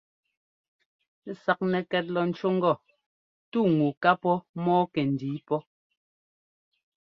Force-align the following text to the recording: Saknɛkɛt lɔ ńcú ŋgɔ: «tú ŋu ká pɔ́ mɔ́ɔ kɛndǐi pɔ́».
Saknɛkɛt 1.43 2.05
lɔ 2.13 2.21
ńcú 2.29 2.47
ŋgɔ: 2.57 2.73
«tú 3.51 3.59
ŋu 3.75 3.87
ká 4.01 4.11
pɔ́ 4.21 4.35
mɔ́ɔ 4.63 4.81
kɛndǐi 4.93 5.39
pɔ́». 5.47 5.59